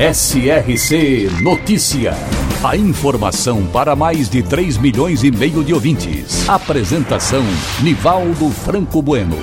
SRC 0.00 1.28
Notícia. 1.42 2.14
A 2.64 2.74
informação 2.74 3.66
para 3.66 3.94
mais 3.94 4.30
de 4.30 4.42
3 4.42 4.78
milhões 4.78 5.22
e 5.22 5.30
meio 5.30 5.62
de 5.62 5.74
ouvintes. 5.74 6.48
Apresentação 6.48 7.42
Nivaldo 7.82 8.48
Franco 8.48 9.02
Bueno. 9.02 9.36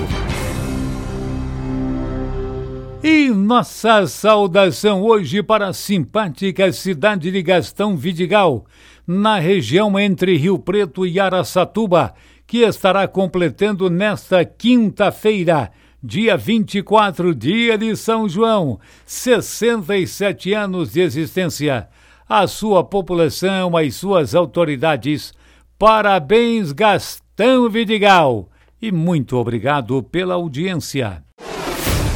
E 3.00 3.28
nossa 3.30 4.04
saudação 4.08 5.00
hoje 5.00 5.44
para 5.44 5.68
a 5.68 5.72
simpática 5.72 6.72
cidade 6.72 7.30
de 7.30 7.40
Gastão 7.40 7.96
Vidigal, 7.96 8.66
na 9.06 9.38
região 9.38 9.96
entre 9.96 10.36
Rio 10.36 10.58
Preto 10.58 11.06
e 11.06 11.20
Araçatuba, 11.20 12.12
que 12.48 12.64
estará 12.64 13.06
completando 13.06 13.88
nesta 13.88 14.44
quinta-feira, 14.44 15.70
dia 16.02 16.36
24, 16.36 17.34
dia 17.34 17.76
de 17.76 17.96
São 17.96 18.28
João, 18.28 18.78
67 19.04 20.52
anos 20.52 20.92
de 20.92 21.00
existência 21.00 21.88
à 22.28 22.46
sua 22.46 22.84
população, 22.84 23.76
às 23.76 23.94
suas 23.94 24.34
autoridades. 24.34 25.32
Parabéns, 25.78 26.72
Gastão 26.72 27.68
Vidigal! 27.68 28.48
E 28.80 28.92
muito 28.92 29.36
obrigado 29.36 30.02
pela 30.02 30.34
audiência. 30.34 31.22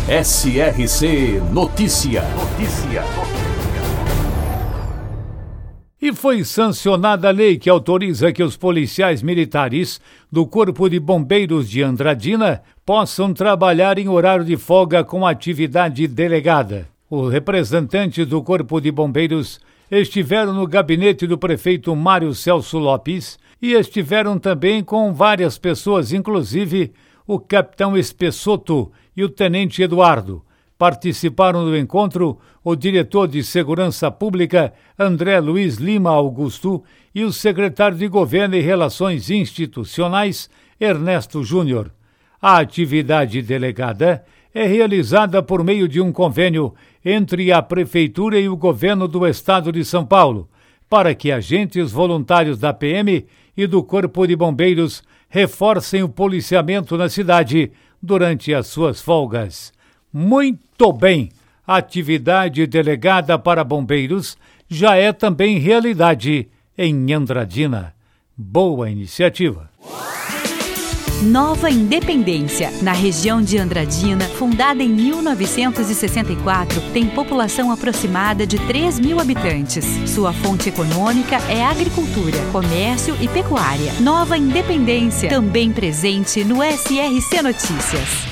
SRC 0.08 1.40
Notícia. 1.52 2.22
Notícia. 2.22 3.31
E 6.02 6.12
foi 6.12 6.42
sancionada 6.42 7.28
a 7.28 7.30
lei 7.30 7.56
que 7.56 7.70
autoriza 7.70 8.32
que 8.32 8.42
os 8.42 8.56
policiais 8.56 9.22
militares 9.22 10.00
do 10.32 10.44
Corpo 10.44 10.90
de 10.90 10.98
Bombeiros 10.98 11.70
de 11.70 11.80
Andradina 11.80 12.60
possam 12.84 13.32
trabalhar 13.32 13.96
em 13.98 14.08
horário 14.08 14.44
de 14.44 14.56
folga 14.56 15.04
com 15.04 15.24
atividade 15.24 16.08
delegada. 16.08 16.88
O 17.08 17.28
representante 17.28 18.24
do 18.24 18.42
Corpo 18.42 18.80
de 18.80 18.90
Bombeiros 18.90 19.60
estiveram 19.88 20.52
no 20.52 20.66
gabinete 20.66 21.24
do 21.24 21.38
prefeito 21.38 21.94
Mário 21.94 22.34
Celso 22.34 22.80
Lopes 22.80 23.38
e 23.62 23.74
estiveram 23.74 24.40
também 24.40 24.82
com 24.82 25.14
várias 25.14 25.56
pessoas, 25.56 26.12
inclusive 26.12 26.92
o 27.24 27.38
capitão 27.38 27.96
Espessoto 27.96 28.90
e 29.16 29.22
o 29.22 29.28
tenente 29.28 29.80
Eduardo. 29.80 30.42
Participaram 30.82 31.64
do 31.64 31.76
encontro 31.76 32.40
o 32.64 32.74
diretor 32.74 33.28
de 33.28 33.44
Segurança 33.44 34.10
Pública, 34.10 34.72
André 34.98 35.38
Luiz 35.38 35.76
Lima 35.76 36.10
Augusto, 36.10 36.82
e 37.14 37.22
o 37.22 37.32
secretário 37.32 37.96
de 37.96 38.08
Governo 38.08 38.56
e 38.56 38.60
Relações 38.60 39.30
Institucionais, 39.30 40.50
Ernesto 40.80 41.44
Júnior. 41.44 41.92
A 42.40 42.58
atividade 42.58 43.40
delegada 43.42 44.24
é 44.52 44.66
realizada 44.66 45.40
por 45.40 45.62
meio 45.62 45.86
de 45.86 46.00
um 46.00 46.10
convênio 46.10 46.74
entre 47.04 47.52
a 47.52 47.62
Prefeitura 47.62 48.36
e 48.36 48.48
o 48.48 48.56
Governo 48.56 49.06
do 49.06 49.24
Estado 49.24 49.70
de 49.70 49.84
São 49.84 50.04
Paulo, 50.04 50.50
para 50.90 51.14
que 51.14 51.30
agentes 51.30 51.92
voluntários 51.92 52.58
da 52.58 52.74
PM 52.74 53.24
e 53.56 53.68
do 53.68 53.84
Corpo 53.84 54.26
de 54.26 54.34
Bombeiros 54.34 55.04
reforcem 55.28 56.02
o 56.02 56.08
policiamento 56.08 56.98
na 56.98 57.08
cidade 57.08 57.70
durante 58.02 58.52
as 58.52 58.66
suas 58.66 59.00
folgas. 59.00 59.72
Muito 60.12 60.92
bem! 60.92 61.30
A 61.66 61.76
atividade 61.76 62.66
delegada 62.66 63.38
para 63.38 63.64
bombeiros 63.64 64.36
já 64.68 64.96
é 64.96 65.12
também 65.12 65.58
realidade 65.58 66.48
em 66.76 67.12
Andradina. 67.12 67.94
Boa 68.36 68.90
iniciativa! 68.90 69.70
Nova 71.22 71.70
Independência, 71.70 72.72
na 72.82 72.92
região 72.92 73.40
de 73.40 73.56
Andradina, 73.56 74.24
fundada 74.24 74.82
em 74.82 74.88
1964, 74.88 76.80
tem 76.92 77.06
população 77.06 77.70
aproximada 77.70 78.44
de 78.44 78.58
3 78.66 78.98
mil 78.98 79.20
habitantes. 79.20 79.84
Sua 80.10 80.32
fonte 80.32 80.68
econômica 80.68 81.36
é 81.48 81.64
agricultura, 81.64 82.38
comércio 82.50 83.16
e 83.20 83.28
pecuária. 83.28 83.92
Nova 84.00 84.36
Independência, 84.36 85.28
também 85.28 85.70
presente 85.70 86.42
no 86.42 86.56
SRC 86.60 87.40
Notícias. 87.40 88.31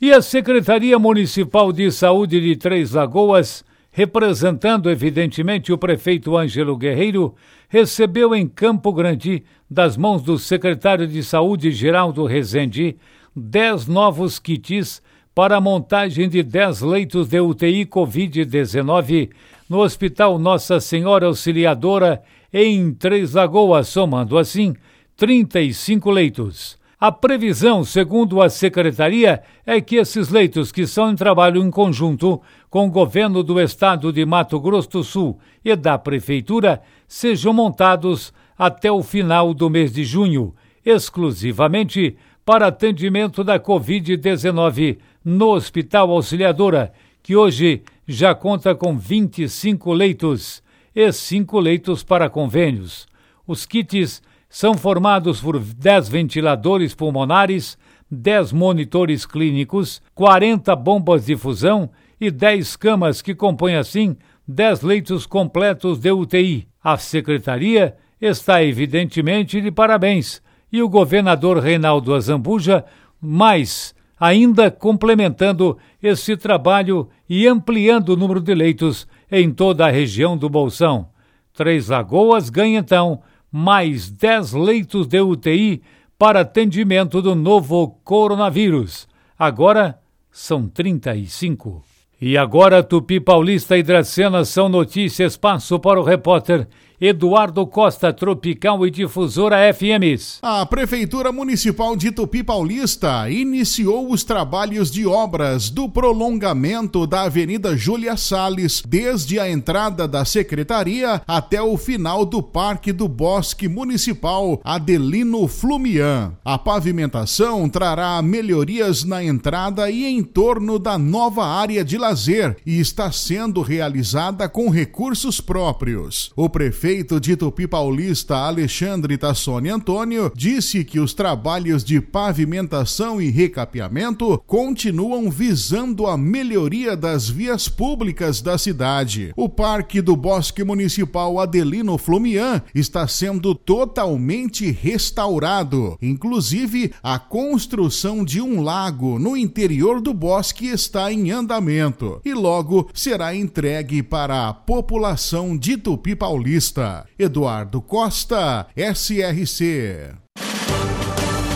E 0.00 0.12
a 0.12 0.22
Secretaria 0.22 0.98
Municipal 0.98 1.72
de 1.72 1.90
Saúde 1.90 2.40
de 2.40 2.56
Três 2.56 2.92
Lagoas 2.92 3.64
representando 3.92 4.88
evidentemente 4.88 5.72
o 5.72 5.78
prefeito 5.78 6.36
Ângelo 6.36 6.76
Guerreiro, 6.76 7.34
recebeu 7.68 8.34
em 8.34 8.46
Campo 8.46 8.92
Grande, 8.92 9.42
das 9.68 9.96
mãos 9.96 10.22
do 10.22 10.38
secretário 10.38 11.06
de 11.06 11.22
Saúde 11.22 11.70
Geraldo 11.72 12.24
Rezende, 12.24 12.96
dez 13.34 13.86
novos 13.86 14.38
kits 14.38 15.02
para 15.34 15.56
a 15.56 15.60
montagem 15.60 16.28
de 16.28 16.42
dez 16.42 16.80
leitos 16.80 17.28
de 17.28 17.40
UTI 17.40 17.86
Covid-19 17.86 19.30
no 19.68 19.80
Hospital 19.80 20.38
Nossa 20.38 20.80
Senhora 20.80 21.26
Auxiliadora 21.26 22.22
em 22.52 22.92
Três 22.92 23.34
Lagoas, 23.34 23.88
somando 23.88 24.38
assim 24.38 24.74
35 25.16 26.10
leitos. 26.10 26.79
A 27.00 27.10
previsão, 27.10 27.82
segundo 27.82 28.42
a 28.42 28.50
secretaria, 28.50 29.42
é 29.64 29.80
que 29.80 29.96
esses 29.96 30.28
leitos 30.28 30.70
que 30.70 30.86
são 30.86 31.10
em 31.10 31.16
trabalho 31.16 31.64
em 31.64 31.70
conjunto 31.70 32.42
com 32.68 32.86
o 32.86 32.90
governo 32.90 33.42
do 33.42 33.58
estado 33.58 34.12
de 34.12 34.26
Mato 34.26 34.60
Grosso 34.60 34.90
do 34.90 35.02
Sul 35.02 35.38
e 35.64 35.74
da 35.74 35.96
prefeitura 35.96 36.82
sejam 37.08 37.54
montados 37.54 38.34
até 38.56 38.92
o 38.92 39.02
final 39.02 39.54
do 39.54 39.70
mês 39.70 39.94
de 39.94 40.04
junho, 40.04 40.54
exclusivamente 40.84 42.18
para 42.44 42.66
atendimento 42.66 43.42
da 43.42 43.58
Covid-19 43.58 44.98
no 45.24 45.54
Hospital 45.54 46.10
Auxiliadora, 46.10 46.92
que 47.22 47.34
hoje 47.34 47.82
já 48.06 48.34
conta 48.34 48.74
com 48.74 48.98
25 48.98 49.90
leitos 49.94 50.62
e 50.94 51.10
5 51.10 51.60
leitos 51.60 52.02
para 52.02 52.28
convênios. 52.28 53.08
Os 53.46 53.64
kits 53.64 54.20
são 54.50 54.74
formados 54.74 55.40
por 55.40 55.60
10 55.60 56.08
ventiladores 56.08 56.92
pulmonares, 56.92 57.78
10 58.10 58.52
monitores 58.52 59.24
clínicos, 59.24 60.02
40 60.12 60.74
bombas 60.74 61.26
de 61.26 61.36
fusão 61.36 61.88
e 62.20 62.32
10 62.32 62.74
camas 62.74 63.22
que 63.22 63.32
compõem 63.32 63.76
assim 63.76 64.16
10 64.48 64.82
leitos 64.82 65.24
completos 65.24 66.00
de 66.00 66.10
UTI. 66.10 66.66
A 66.82 66.98
secretaria 66.98 67.94
está 68.20 68.62
evidentemente 68.62 69.60
de 69.60 69.70
parabéns 69.70 70.42
e 70.72 70.82
o 70.82 70.88
governador 70.88 71.58
Reinaldo 71.58 72.12
Azambuja 72.12 72.84
mais 73.20 73.94
ainda 74.18 74.70
complementando 74.70 75.78
esse 76.02 76.36
trabalho 76.36 77.08
e 77.28 77.46
ampliando 77.46 78.10
o 78.10 78.16
número 78.16 78.40
de 78.40 78.54
leitos 78.54 79.06
em 79.30 79.50
toda 79.52 79.86
a 79.86 79.90
região 79.90 80.36
do 80.36 80.48
Bolsão. 80.48 81.08
Três 81.54 81.88
Lagoas 81.88 82.50
ganha 82.50 82.80
então 82.80 83.22
mais 83.50 84.10
10 84.10 84.52
leitos 84.52 85.06
de 85.06 85.20
UTI 85.20 85.82
para 86.18 86.40
atendimento 86.40 87.22
do 87.22 87.34
novo 87.34 87.98
coronavírus. 88.04 89.08
Agora 89.38 89.98
são 90.30 90.68
35. 90.68 91.82
E 92.20 92.36
agora 92.36 92.82
Tupi 92.82 93.18
Paulista 93.18 93.78
e 93.78 93.82
Dracena 93.82 94.44
são 94.44 94.68
notícias. 94.68 95.36
Passo 95.38 95.78
para 95.78 95.98
o 95.98 96.04
repórter 96.04 96.68
Eduardo 97.00 97.66
Costa, 97.66 98.12
Tropical 98.12 98.86
e 98.86 98.90
Difusora 98.90 99.56
FMs. 99.72 100.38
A 100.42 100.66
Prefeitura 100.66 101.32
Municipal 101.32 101.96
de 101.96 102.12
Tupi 102.12 102.42
Paulista 102.42 103.30
iniciou 103.30 104.12
os 104.12 104.22
trabalhos 104.22 104.90
de 104.90 105.06
obras 105.06 105.70
do 105.70 105.88
prolongamento 105.88 107.06
da 107.06 107.22
Avenida 107.22 107.74
Júlia 107.74 108.18
Salles, 108.18 108.82
desde 108.86 109.40
a 109.40 109.50
entrada 109.50 110.06
da 110.06 110.26
Secretaria 110.26 111.22
até 111.26 111.62
o 111.62 111.78
final 111.78 112.26
do 112.26 112.42
Parque 112.42 112.92
do 112.92 113.08
Bosque 113.08 113.66
Municipal 113.66 114.60
Adelino 114.62 115.48
Flumian. 115.48 116.34
A 116.44 116.58
pavimentação 116.58 117.66
trará 117.66 118.20
melhorias 118.20 119.04
na 119.04 119.24
entrada 119.24 119.90
e 119.90 120.04
em 120.04 120.22
torno 120.22 120.78
da 120.78 120.98
nova 120.98 121.46
área 121.46 121.82
de 121.82 121.96
lazer 121.96 122.58
e 122.66 122.78
está 122.78 123.10
sendo 123.10 123.62
realizada 123.62 124.50
com 124.50 124.68
recursos 124.68 125.40
próprios. 125.40 126.30
O 126.36 126.46
prefeito 126.50 126.89
prefeito 126.90 127.20
de 127.20 127.36
Tupi 127.36 127.68
Paulista, 127.68 128.34
Alexandre 128.34 129.16
Tassoni 129.16 129.68
Antônio, 129.68 130.32
disse 130.34 130.82
que 130.82 130.98
os 130.98 131.14
trabalhos 131.14 131.84
de 131.84 132.00
pavimentação 132.00 133.22
e 133.22 133.30
recapeamento 133.30 134.42
continuam 134.44 135.30
visando 135.30 136.08
a 136.08 136.18
melhoria 136.18 136.96
das 136.96 137.28
vias 137.28 137.68
públicas 137.68 138.42
da 138.42 138.58
cidade. 138.58 139.32
O 139.36 139.48
Parque 139.48 140.00
do 140.00 140.16
Bosque 140.16 140.64
Municipal 140.64 141.38
Adelino 141.38 141.96
Flumian 141.96 142.60
está 142.74 143.06
sendo 143.06 143.54
totalmente 143.54 144.68
restaurado. 144.72 145.96
Inclusive, 146.02 146.92
a 147.00 147.20
construção 147.20 148.24
de 148.24 148.40
um 148.40 148.60
lago 148.60 149.16
no 149.16 149.36
interior 149.36 150.00
do 150.00 150.12
bosque 150.12 150.66
está 150.66 151.12
em 151.12 151.30
andamento 151.30 152.20
e 152.24 152.34
logo 152.34 152.90
será 152.92 153.32
entregue 153.32 154.02
para 154.02 154.48
a 154.48 154.52
população 154.52 155.56
de 155.56 155.76
Tupi 155.76 156.16
Paulista. 156.16 156.79
Eduardo 157.18 157.82
Costa, 157.82 158.68
SRC. 158.74 160.29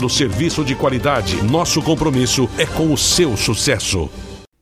oferecendo 0.00 0.08
serviço 0.08 0.64
de 0.64 0.74
qualidade. 0.74 1.42
Nosso 1.42 1.82
compromisso 1.82 2.48
é 2.56 2.64
com 2.64 2.92
o 2.92 2.96
seu 2.96 3.36
sucesso. 3.36 4.08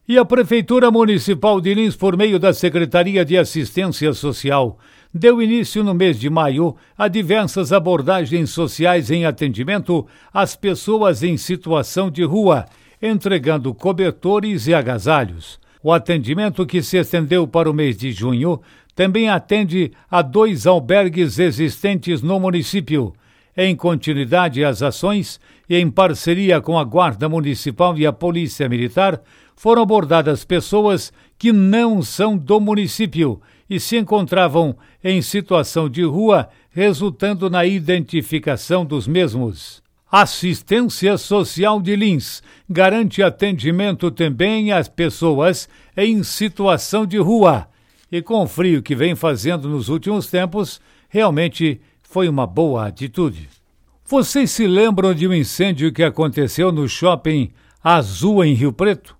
E 0.08 0.16
a 0.16 0.24
Prefeitura 0.24 0.90
Municipal 0.90 1.60
de 1.60 1.74
Lins, 1.74 1.94
por 1.94 2.16
meio 2.16 2.38
da 2.38 2.52
Secretaria 2.52 3.24
de 3.24 3.36
Assistência 3.36 4.12
Social, 4.14 4.78
deu 5.12 5.42
início 5.42 5.84
no 5.84 5.94
mês 5.94 6.18
de 6.18 6.30
maio 6.30 6.74
a 6.96 7.08
diversas 7.08 7.72
abordagens 7.72 8.50
sociais 8.50 9.10
em 9.10 9.26
atendimento 9.26 10.06
às 10.32 10.56
pessoas 10.56 11.22
em 11.22 11.36
situação 11.36 12.10
de 12.10 12.24
rua, 12.24 12.64
entregando 13.00 13.74
cobertores 13.74 14.66
e 14.66 14.74
agasalhos. 14.74 15.60
O 15.82 15.92
atendimento 15.92 16.66
que 16.66 16.82
se 16.82 16.96
estendeu 16.96 17.46
para 17.46 17.70
o 17.70 17.74
mês 17.74 17.96
de 17.96 18.10
junho 18.10 18.60
também 18.94 19.28
atende 19.28 19.92
a 20.10 20.22
dois 20.22 20.66
albergues 20.66 21.38
existentes 21.38 22.22
no 22.22 22.40
município 22.40 23.12
em 23.60 23.74
continuidade 23.74 24.64
às 24.64 24.82
ações 24.82 25.40
e 25.68 25.76
em 25.76 25.90
parceria 25.90 26.60
com 26.60 26.78
a 26.78 26.84
Guarda 26.84 27.28
Municipal 27.28 27.98
e 27.98 28.06
a 28.06 28.12
Polícia 28.12 28.68
Militar, 28.68 29.20
foram 29.56 29.82
abordadas 29.82 30.44
pessoas 30.44 31.12
que 31.36 31.50
não 31.50 32.00
são 32.00 32.38
do 32.38 32.60
município 32.60 33.42
e 33.68 33.80
se 33.80 33.96
encontravam 33.96 34.76
em 35.02 35.20
situação 35.20 35.88
de 35.88 36.04
rua, 36.04 36.48
resultando 36.70 37.50
na 37.50 37.66
identificação 37.66 38.86
dos 38.86 39.08
mesmos. 39.08 39.82
Assistência 40.10 41.18
Social 41.18 41.82
de 41.82 41.96
Lins 41.96 42.44
garante 42.70 43.24
atendimento 43.24 44.08
também 44.12 44.70
às 44.70 44.88
pessoas 44.88 45.68
em 45.96 46.22
situação 46.22 47.04
de 47.04 47.18
rua. 47.18 47.66
E 48.10 48.22
com 48.22 48.44
o 48.44 48.46
frio 48.46 48.80
que 48.82 48.94
vem 48.94 49.16
fazendo 49.16 49.68
nos 49.68 49.88
últimos 49.88 50.28
tempos, 50.28 50.80
realmente 51.08 51.80
foi 52.10 52.26
uma 52.26 52.46
boa 52.46 52.86
atitude. 52.86 53.50
Vocês 54.02 54.50
se 54.50 54.66
lembram 54.66 55.12
de 55.12 55.28
um 55.28 55.34
incêndio 55.34 55.92
que 55.92 56.02
aconteceu 56.02 56.72
no 56.72 56.88
shopping 56.88 57.50
Azul 57.84 58.42
em 58.42 58.54
Rio 58.54 58.72
Preto? 58.72 59.14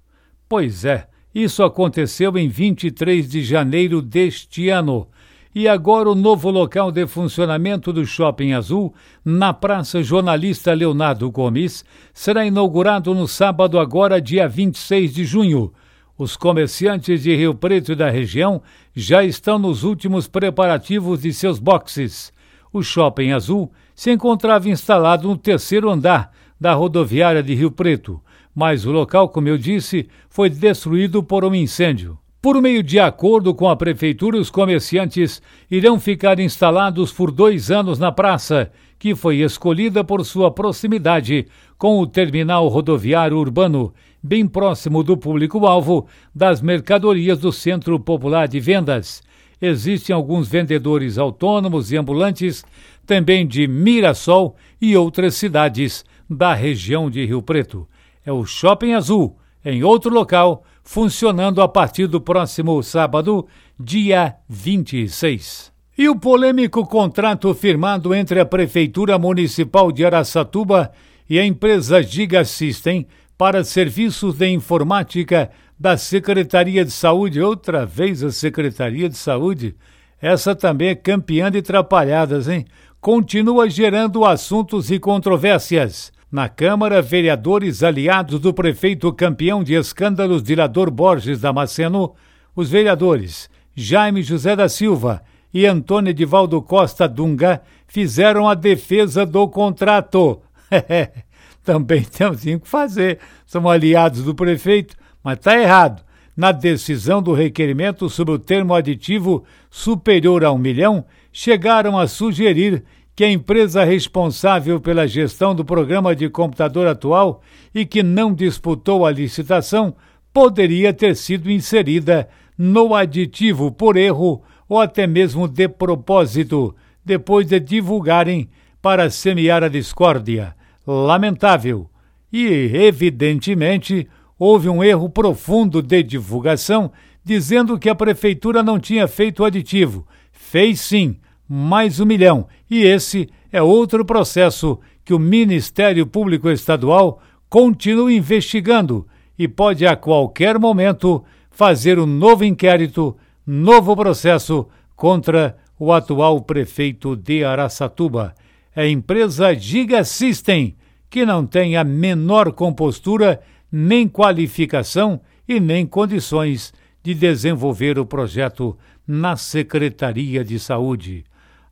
Pois 0.48 0.86
é, 0.86 1.06
isso 1.34 1.62
aconteceu 1.62 2.38
em 2.38 2.48
23 2.48 3.28
de 3.28 3.44
janeiro 3.44 4.00
deste 4.00 4.70
ano. 4.70 5.06
E 5.54 5.68
agora 5.68 6.08
o 6.08 6.14
novo 6.14 6.50
local 6.50 6.90
de 6.90 7.06
funcionamento 7.06 7.92
do 7.92 8.06
Shopping 8.06 8.52
Azul, 8.52 8.94
na 9.22 9.52
Praça 9.52 10.02
Jornalista 10.02 10.72
Leonardo 10.72 11.30
Gomes, 11.30 11.84
será 12.14 12.46
inaugurado 12.46 13.14
no 13.14 13.28
sábado 13.28 13.78
agora, 13.78 14.18
dia 14.18 14.48
26 14.48 15.12
de 15.12 15.24
junho. 15.26 15.72
Os 16.16 16.38
comerciantes 16.38 17.22
de 17.22 17.36
Rio 17.36 17.54
Preto 17.54 17.92
e 17.92 17.94
da 17.94 18.08
região 18.08 18.62
já 18.96 19.22
estão 19.22 19.58
nos 19.58 19.84
últimos 19.84 20.26
preparativos 20.26 21.20
de 21.20 21.34
seus 21.34 21.58
boxes. 21.58 22.32
O 22.72 22.82
Shopping 22.82 23.32
Azul 23.32 23.70
se 23.94 24.10
encontrava 24.10 24.68
instalado 24.68 25.28
no 25.28 25.36
terceiro 25.36 25.90
andar 25.90 26.30
da 26.60 26.74
rodoviária 26.74 27.42
de 27.42 27.54
Rio 27.54 27.70
Preto, 27.70 28.20
mas 28.54 28.84
o 28.84 28.90
local, 28.90 29.28
como 29.28 29.48
eu 29.48 29.56
disse, 29.56 30.08
foi 30.28 30.50
destruído 30.50 31.22
por 31.22 31.44
um 31.44 31.54
incêndio. 31.54 32.18
Por 32.40 32.60
meio 32.60 32.82
de 32.82 33.00
acordo 33.00 33.54
com 33.54 33.68
a 33.68 33.76
prefeitura, 33.76 34.38
os 34.38 34.50
comerciantes 34.50 35.42
irão 35.70 35.98
ficar 35.98 36.38
instalados 36.38 37.12
por 37.12 37.30
dois 37.30 37.70
anos 37.70 37.98
na 37.98 38.12
praça, 38.12 38.70
que 38.98 39.14
foi 39.14 39.38
escolhida 39.38 40.04
por 40.04 40.24
sua 40.24 40.50
proximidade 40.50 41.46
com 41.76 41.98
o 41.98 42.06
terminal 42.06 42.66
rodoviário 42.68 43.36
urbano, 43.36 43.92
bem 44.22 44.46
próximo 44.46 45.02
do 45.02 45.16
público-alvo 45.16 46.06
das 46.34 46.60
mercadorias 46.60 47.38
do 47.38 47.52
Centro 47.52 47.98
Popular 47.98 48.46
de 48.48 48.60
Vendas 48.60 49.22
existem 49.60 50.14
alguns 50.14 50.48
vendedores 50.48 51.18
autônomos 51.18 51.92
e 51.92 51.96
ambulantes, 51.96 52.64
também 53.06 53.46
de 53.46 53.66
Mirassol 53.66 54.56
e 54.80 54.96
outras 54.96 55.34
cidades 55.34 56.04
da 56.28 56.54
região 56.54 57.10
de 57.10 57.24
Rio 57.24 57.42
Preto. 57.42 57.88
É 58.24 58.32
o 58.32 58.44
Shopping 58.44 58.92
Azul, 58.92 59.36
em 59.64 59.82
outro 59.82 60.12
local, 60.12 60.64
funcionando 60.84 61.60
a 61.60 61.68
partir 61.68 62.06
do 62.06 62.20
próximo 62.20 62.82
sábado, 62.82 63.46
dia 63.78 64.36
26. 64.48 65.72
E 65.96 66.08
o 66.08 66.16
polêmico 66.16 66.86
contrato 66.86 67.52
firmado 67.54 68.14
entre 68.14 68.38
a 68.38 68.46
Prefeitura 68.46 69.18
Municipal 69.18 69.90
de 69.90 70.04
Araçatuba 70.04 70.92
e 71.28 71.38
a 71.38 71.44
empresa 71.44 72.02
Giga 72.02 72.44
System 72.44 73.06
para 73.36 73.64
serviços 73.64 74.36
de 74.36 74.48
informática 74.48 75.50
da 75.78 75.96
Secretaria 75.96 76.84
de 76.84 76.90
Saúde, 76.90 77.40
outra 77.40 77.86
vez 77.86 78.24
a 78.24 78.32
Secretaria 78.32 79.08
de 79.08 79.16
Saúde, 79.16 79.76
essa 80.20 80.54
também 80.54 80.88
é 80.88 80.94
campeã 80.94 81.50
de 81.50 81.62
trapalhadas, 81.62 82.48
hein? 82.48 82.66
Continua 83.00 83.70
gerando 83.70 84.24
assuntos 84.24 84.90
e 84.90 84.98
controvérsias. 84.98 86.12
Na 86.30 86.48
Câmara, 86.48 87.00
vereadores 87.00 87.82
aliados 87.82 88.40
do 88.40 88.52
prefeito 88.52 89.12
campeão 89.12 89.62
de 89.62 89.74
escândalos 89.74 90.42
Dilador 90.42 90.90
Borges 90.90 91.40
Damasceno, 91.40 92.14
os 92.56 92.68
vereadores 92.68 93.48
Jaime 93.74 94.22
José 94.22 94.56
da 94.56 94.68
Silva 94.68 95.22
e 95.54 95.64
Antônio 95.64 96.10
Edivaldo 96.10 96.60
Costa 96.60 97.08
Dunga 97.08 97.62
fizeram 97.86 98.48
a 98.48 98.54
defesa 98.54 99.24
do 99.24 99.46
contrato. 99.48 100.42
Também 101.64 102.02
temos 102.02 102.40
que 102.40 102.60
fazer. 102.64 103.20
São 103.46 103.68
aliados 103.68 104.24
do 104.24 104.34
prefeito 104.34 104.96
mas 105.28 105.36
está 105.36 105.60
errado. 105.60 106.02
Na 106.34 106.52
decisão 106.52 107.20
do 107.22 107.34
requerimento 107.34 108.08
sobre 108.08 108.32
o 108.32 108.38
termo 108.38 108.72
aditivo 108.72 109.44
superior 109.70 110.42
a 110.42 110.50
um 110.50 110.56
milhão, 110.56 111.04
chegaram 111.30 111.98
a 111.98 112.06
sugerir 112.06 112.82
que 113.14 113.24
a 113.24 113.30
empresa 113.30 113.84
responsável 113.84 114.80
pela 114.80 115.06
gestão 115.06 115.54
do 115.54 115.66
programa 115.66 116.16
de 116.16 116.30
computador 116.30 116.86
atual 116.86 117.42
e 117.74 117.84
que 117.84 118.02
não 118.02 118.32
disputou 118.32 119.04
a 119.04 119.10
licitação 119.10 119.94
poderia 120.32 120.94
ter 120.94 121.14
sido 121.14 121.50
inserida 121.50 122.26
no 122.56 122.94
aditivo 122.94 123.70
por 123.70 123.98
erro 123.98 124.42
ou 124.66 124.80
até 124.80 125.06
mesmo 125.06 125.46
de 125.46 125.68
propósito, 125.68 126.74
depois 127.04 127.46
de 127.46 127.60
divulgarem 127.60 128.48
para 128.80 129.10
semear 129.10 129.62
a 129.62 129.68
discórdia. 129.68 130.54
Lamentável. 130.86 131.90
E, 132.32 132.46
evidentemente, 132.74 134.08
houve 134.38 134.68
um 134.68 134.82
erro 134.84 135.08
profundo 135.08 135.82
de 135.82 136.02
divulgação, 136.02 136.92
dizendo 137.24 137.78
que 137.78 137.88
a 137.88 137.94
prefeitura 137.94 138.62
não 138.62 138.78
tinha 138.78 139.08
feito 139.08 139.42
o 139.42 139.44
aditivo. 139.44 140.06
Fez 140.32 140.80
sim, 140.80 141.16
mais 141.48 141.98
um 142.00 142.06
milhão. 142.06 142.46
E 142.70 142.82
esse 142.82 143.28
é 143.50 143.60
outro 143.60 144.04
processo 144.04 144.78
que 145.04 145.12
o 145.12 145.18
Ministério 145.18 146.06
Público 146.06 146.48
Estadual 146.50 147.20
continua 147.48 148.12
investigando 148.12 149.06
e 149.38 149.48
pode 149.48 149.86
a 149.86 149.96
qualquer 149.96 150.58
momento 150.58 151.24
fazer 151.50 151.98
um 151.98 152.06
novo 152.06 152.44
inquérito, 152.44 153.16
novo 153.46 153.96
processo 153.96 154.68
contra 154.94 155.56
o 155.78 155.92
atual 155.92 156.40
prefeito 156.42 157.16
de 157.16 157.44
Araçatuba. 157.44 158.34
É 158.74 158.82
a 158.82 158.88
empresa 158.88 159.54
Giga 159.54 160.04
System, 160.04 160.76
que 161.08 161.24
não 161.24 161.46
tem 161.46 161.76
a 161.76 161.84
menor 161.84 162.52
compostura 162.52 163.40
nem 163.70 164.08
qualificação 164.08 165.20
e 165.46 165.60
nem 165.60 165.86
condições 165.86 166.72
de 167.02 167.14
desenvolver 167.14 167.98
o 167.98 168.06
projeto 168.06 168.76
na 169.06 169.36
Secretaria 169.36 170.44
de 170.44 170.58
Saúde. 170.58 171.24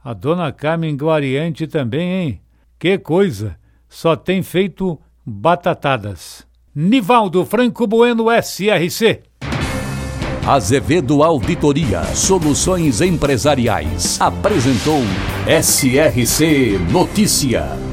A 0.02 0.12
dona 0.14 0.52
Carmen 0.52 0.96
Guariante 0.96 1.66
também, 1.66 2.12
hein? 2.12 2.40
Que 2.78 2.98
coisa! 2.98 3.56
Só 3.88 4.16
tem 4.16 4.42
feito 4.42 4.98
batatadas. 5.24 6.46
Nivaldo 6.74 7.44
Franco 7.44 7.86
Bueno 7.86 8.26
SRC. 8.30 9.22
Azevedo 10.46 11.24
Auditoria 11.24 12.04
Soluções 12.14 13.00
Empresariais 13.00 14.20
apresentou 14.20 15.00
SRC 15.48 16.78
Notícia. 16.92 17.85